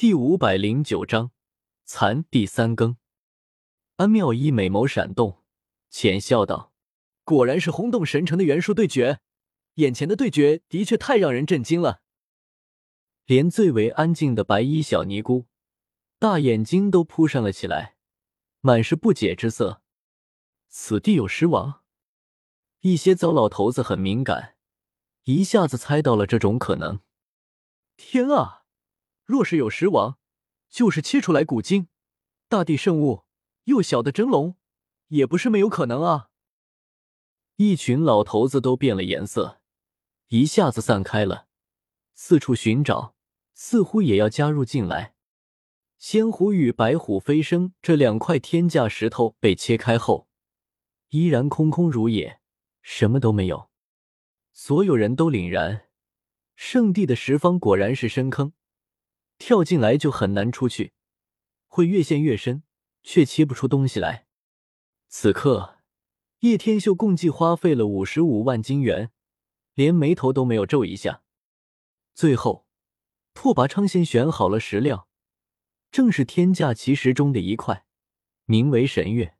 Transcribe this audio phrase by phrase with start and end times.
[0.00, 1.30] 第五百零九章
[1.84, 2.96] 残第三更。
[3.96, 5.42] 安妙一美眸闪动，
[5.90, 6.72] 浅笑道
[7.22, 9.20] ：“果然是轰动神城的元术对决，
[9.74, 12.00] 眼前的对决的确太让人震惊了。”
[13.28, 15.44] 连最为安静的白衣小尼姑，
[16.18, 17.96] 大眼睛都扑扇了起来，
[18.60, 19.82] 满是不解之色。
[20.70, 21.82] 此地有尸王？
[22.80, 24.54] 一些糟老头子很敏感，
[25.24, 27.00] 一下子猜到了这种可能。
[27.98, 28.59] 天啊！
[29.30, 30.18] 若是有石王，
[30.68, 31.86] 就是切出来古经、
[32.48, 33.22] 大地圣物，
[33.62, 34.56] 幼小的真龙，
[35.06, 36.30] 也不是没有可能啊！
[37.54, 39.60] 一群老头子都变了颜色，
[40.30, 41.46] 一下子散开了，
[42.12, 43.14] 四处寻找，
[43.54, 45.14] 似乎也要加入进来。
[45.96, 50.26] 仙虎与白虎飞升这两块天价石头被切开后，
[51.10, 52.40] 依然空空如也，
[52.82, 53.70] 什么都没有。
[54.52, 55.86] 所有人都凛然，
[56.56, 58.54] 圣地的十方果然是深坑。
[59.40, 60.92] 跳进来就很难出去，
[61.66, 62.62] 会越陷越深，
[63.02, 64.26] 却切不出东西来。
[65.08, 65.78] 此刻，
[66.40, 69.10] 叶天秀共计花费了五十五万金元，
[69.72, 71.22] 连眉头都没有皱一下。
[72.14, 72.66] 最后，
[73.32, 75.08] 拓跋昌先选好了石料，
[75.90, 77.86] 正是天价奇石中的一块，
[78.44, 79.38] 名为神月。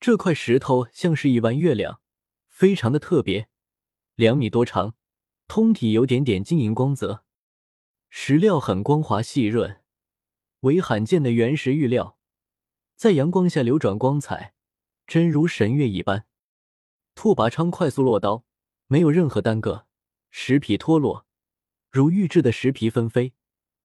[0.00, 2.00] 这块石头像是一弯月亮，
[2.48, 3.48] 非常的特别，
[4.16, 4.96] 两米多长，
[5.46, 7.24] 通体有点点晶莹光泽。
[8.14, 9.80] 石料很光滑细润，
[10.60, 12.18] 为罕见的原石玉料，
[12.94, 14.52] 在阳光下流转光彩，
[15.06, 16.26] 真如神月一般。
[17.14, 18.44] 拓跋昌快速落刀，
[18.86, 19.86] 没有任何耽搁，
[20.30, 21.26] 石皮脱落，
[21.90, 23.32] 如玉质的石皮纷飞。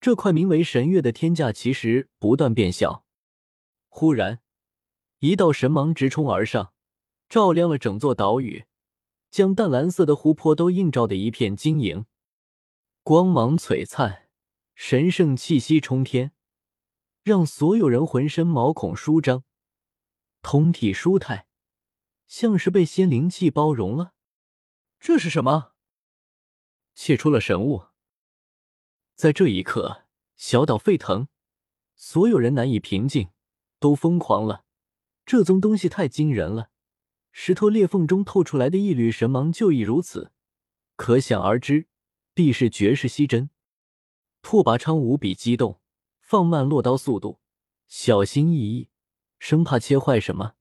[0.02, 3.05] 这块名为神月的天价奇石不断变小。
[3.88, 4.42] 忽然，
[5.20, 6.73] 一道神芒直冲而上，
[7.30, 8.66] 照亮了整座岛屿，
[9.31, 12.05] 将淡蓝色的湖泊都映照的一片晶莹。
[13.08, 14.27] 光芒璀璨，
[14.75, 16.33] 神圣气息冲天，
[17.23, 19.45] 让所有人浑身毛孔舒张，
[20.41, 21.47] 通体舒泰，
[22.27, 24.14] 像是被仙灵气包容了。
[24.99, 25.71] 这是什么？
[26.95, 27.86] 泄出了神物。
[29.15, 30.04] 在这一刻，
[30.36, 31.30] 小岛沸腾，
[31.95, 33.30] 所有人难以平静，
[33.80, 34.65] 都疯狂了。
[35.26, 36.71] 这宗东西太惊人了，
[37.31, 40.33] 石头裂缝中透出来的一缕神芒就已如此，
[40.98, 41.87] 可想而知。
[42.37, 43.49] 必是绝世稀珍。
[44.43, 45.81] 拓跋昌无比激动，
[46.21, 47.42] 放慢落刀速度，
[47.87, 48.89] 小心翼翼，
[49.39, 50.53] 生怕切坏什么。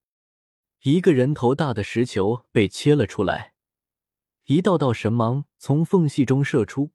[0.84, 3.52] 一个人头大的石球被切了出来，
[4.44, 6.92] 一道道神芒从缝隙中射出，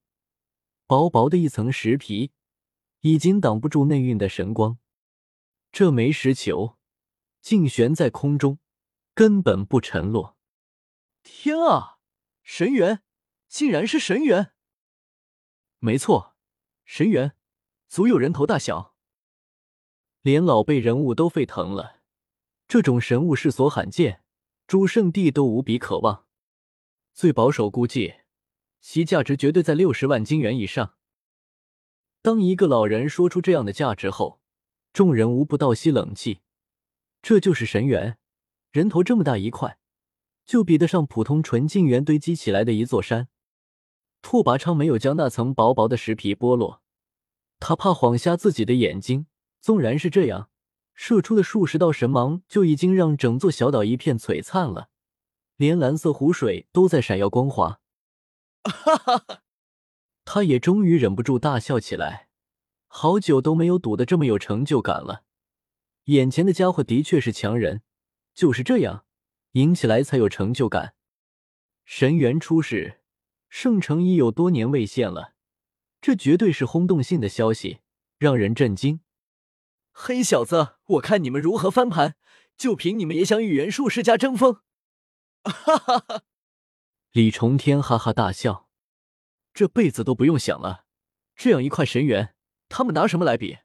[0.88, 2.32] 薄薄的一层石皮
[3.02, 4.80] 已经挡不住内蕴的神光。
[5.72, 6.80] 这枚石球
[7.40, 8.58] 竟悬在空中，
[9.14, 10.40] 根本不沉落。
[11.22, 12.00] 天啊，
[12.42, 13.04] 神元，
[13.48, 14.54] 竟然是神元！
[15.84, 16.36] 没错，
[16.86, 17.34] 神元
[17.88, 18.94] 足有人头大小，
[20.22, 22.02] 连老辈人物都沸腾了。
[22.68, 24.24] 这种神物世所罕见，
[24.68, 26.28] 诸圣地都无比渴望。
[27.16, 28.14] 最保守估计，
[28.80, 30.94] 其价值绝对在六十万金元以上。
[32.22, 34.40] 当一个老人说出这样的价值后，
[34.94, 36.42] 众人无不倒吸冷气。
[37.24, 38.20] 这就是神元，
[38.70, 39.80] 人头这么大一块，
[40.46, 43.30] 就比得上普通纯净元堆积起来的一座山。
[44.22, 46.82] 拓跋昌没有将那层薄薄的石皮剥落，
[47.60, 49.28] 他怕晃瞎自己的眼睛。
[49.60, 50.50] 纵然是这样，
[50.96, 54.90] 射出的数十道神芒就已经让整座小岛一片璀璨了，
[55.58, 57.80] 连蓝色湖水都在闪耀光华。
[58.64, 59.42] 哈哈哈！
[60.26, 62.30] 他也终于忍不住大笑起来，
[62.88, 65.24] 好久都没有赌的这么有成就感了。
[66.06, 67.82] 眼前的家伙的确是强人，
[68.34, 69.06] 就是这样，
[69.54, 70.96] 赢起来才有成就感。
[71.86, 73.01] 神元出世。
[73.52, 75.34] 圣城已有多年未现了，
[76.00, 77.82] 这绝对是轰动性的消息，
[78.18, 79.02] 让人震惊。
[79.92, 82.16] 黑小子，我看你们如何翻盘？
[82.56, 84.62] 就凭你们也想与袁术世家争锋？
[85.44, 86.24] 哈哈哈！
[87.12, 88.70] 李重天哈哈大笑，
[89.54, 90.86] 这辈子都不用想了。
[91.36, 92.34] 这样一块神元，
[92.70, 93.58] 他们拿什么来比？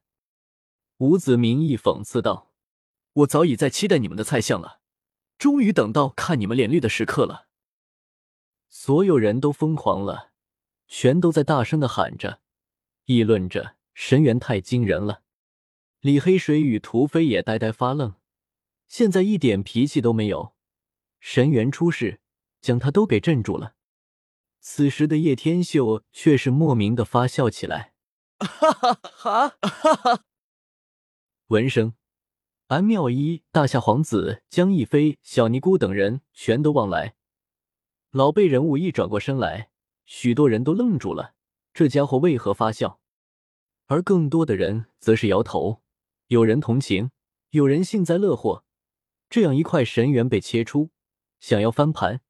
[0.97, 2.53] 吴子明义讽刺道
[3.23, 4.81] ：“我早已在期待你们的菜相了，
[5.39, 7.46] 终于等到看你们脸绿的时刻了。”
[8.69, 10.33] 所有人都疯狂了，
[10.87, 12.41] 全都在大声的喊着，
[13.07, 15.23] 议论着神元太惊人了。
[16.01, 18.15] 李黑水与屠飞也呆呆发愣，
[18.87, 20.55] 现在一点脾气都没有。
[21.19, 22.21] 神元出世，
[22.61, 23.75] 将他都给镇住了。
[24.61, 27.95] 此时的叶天秀却是莫名的发笑起来，
[28.39, 30.25] 哈哈哈哈哈！
[31.49, 31.95] 闻声，
[32.67, 37.16] 安妙一、大夏皇子江逸飞、小尼姑等人全都望来。
[38.17, 39.69] 老辈人物一转过身来，
[40.07, 41.35] 许多人都愣住了。
[41.75, 42.99] 这家伙为何发笑？
[43.89, 45.83] 而更多的人则是摇头，
[46.29, 47.11] 有人同情，
[47.51, 48.65] 有人幸灾乐祸。
[49.29, 50.93] 这样一块神元被切出，
[51.41, 52.23] 想要翻盘，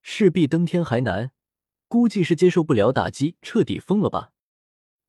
[0.00, 1.30] 势必登天还难。
[1.86, 4.32] 估计是接受不了打击，彻底疯了吧？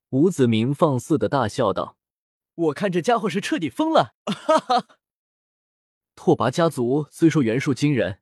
[0.10, 1.98] 吴子明放肆的大笑道
[2.54, 5.00] ：“我看这家伙是彻底疯了！” 哈哈。
[6.14, 8.20] 拓跋家族虽说元术惊人，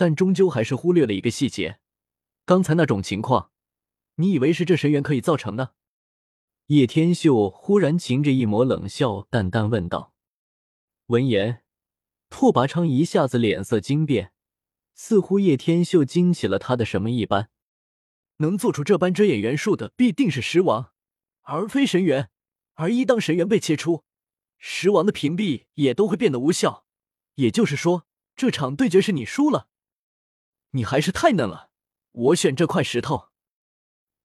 [0.00, 1.78] 但终究还是忽略了一个细节。
[2.46, 3.50] 刚才那种情况，
[4.14, 5.74] 你以为是这神元可以造成的？
[6.68, 10.14] 叶天秀忽然噙着一抹冷笑，淡淡问道。
[11.08, 11.64] 闻言，
[12.30, 14.32] 拓跋昌一下子脸色惊变，
[14.94, 17.50] 似乎叶天秀惊起了他的什么一般。
[18.38, 20.92] 能做出这般遮掩元术的，必定是石王，
[21.42, 22.30] 而非神元。
[22.76, 24.04] 而一当神元被切出，
[24.56, 26.86] 石王的屏蔽也都会变得无效。
[27.34, 29.66] 也就是说，这场对决是你输了。
[30.72, 31.70] 你还是太嫩了，
[32.12, 33.28] 我选这块石头。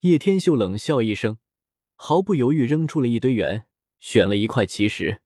[0.01, 1.39] 叶天秀冷笑一声，
[1.95, 3.67] 毫不犹豫扔出了一堆元，
[3.99, 5.21] 选了一块奇石。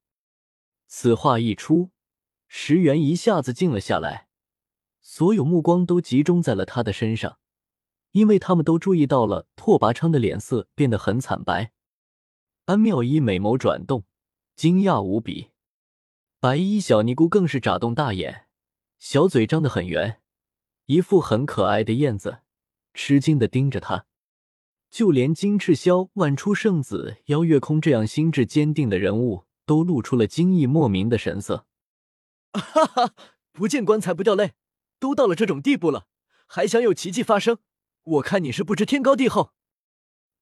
[0.87, 1.91] 此话一出，
[2.47, 4.29] 石原一下子静了下来，
[5.01, 7.39] 所有目光都集中在了他的身上。
[8.11, 11.73] 因为他们都注意到了拓跋昌的脸色变得很惨白，
[12.65, 14.03] 安妙一美眸转动，
[14.55, 15.51] 惊讶无比。
[16.39, 18.47] 白衣小尼姑更是眨动大眼，
[18.97, 20.18] 小嘴张得很圆，
[20.89, 22.39] 一副很可爱的燕子，
[22.95, 24.07] 吃惊的盯着他。
[24.89, 31.67] 就连金翅霄、万出圣子、邀月空这样心智坚定的人物，都露出了惊异莫名的神色。
[32.53, 33.13] 哈哈，
[33.51, 34.53] 不见棺材不掉泪，
[34.99, 36.07] 都到了这种地步了，
[36.47, 37.59] 还想有奇迹发生？
[38.01, 39.53] 我看你是不知天高地厚，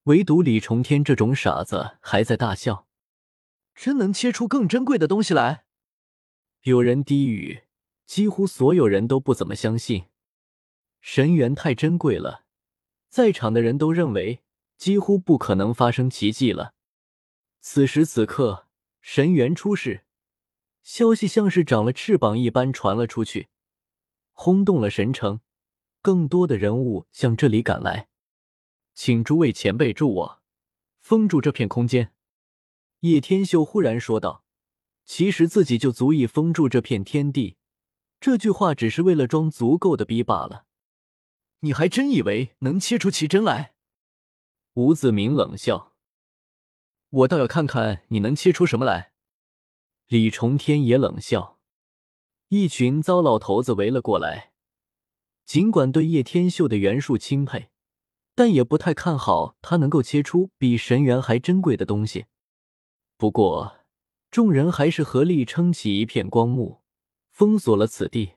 [0.03, 2.87] 唯独李重天这种傻子还在大笑。
[3.75, 5.65] 真能切出更珍贵的东西来？
[6.61, 7.63] 有人低语，
[8.05, 10.05] 几乎所有人都不怎么相信。
[11.09, 12.43] 神元太珍贵了，
[13.07, 14.41] 在场的人都认为
[14.75, 16.73] 几乎不可能发生奇迹了。
[17.61, 18.67] 此时此刻，
[18.99, 20.03] 神元出世，
[20.83, 23.47] 消息像是长了翅膀一般传了出去，
[24.33, 25.39] 轰动了神城。
[26.01, 28.09] 更多的人物向这里赶来，
[28.93, 30.41] 请诸位前辈助我
[30.99, 32.11] 封住这片空间。
[32.99, 34.43] 叶天秀忽然说道
[35.05, 37.55] ：“其实自己就足以封住这片天地。”
[38.19, 40.65] 这句话只是为了装足够的逼罢了。
[41.61, 43.73] 你还真以为能切出奇珍来？
[44.73, 45.95] 吴子明冷笑
[47.09, 49.13] ：“我倒要看看你能切出什么来。”
[50.07, 51.59] 李重天也冷笑。
[52.49, 54.53] 一群糟老头子围了过来。
[55.45, 57.69] 尽管对叶天秀的元术钦佩，
[58.35, 62.27] 但也不太看好他能够切出比神元还珍贵的东西。
[63.17, 63.79] 不过，
[64.29, 66.83] 众人还是合力撑起一片光幕，
[67.31, 68.33] 封锁了此地。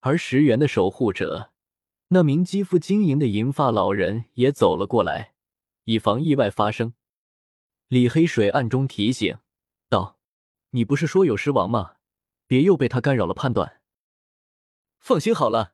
[0.00, 1.51] 而石元的守护者，
[2.14, 5.32] 那名肌肤晶莹的银发老人也走了过来，
[5.84, 6.92] 以防意外发生。
[7.88, 9.38] 李黑水暗中提醒
[9.88, 10.18] 道
[10.72, 11.94] ：“你不是说有尸王吗？
[12.46, 13.80] 别又被他干扰了判断。”
[15.00, 15.72] 放心好了。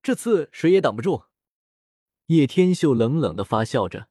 [0.00, 1.24] 这次谁也挡不住。
[2.26, 4.06] 叶天秀冷冷的发笑着，